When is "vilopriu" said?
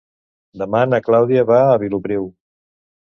1.83-2.25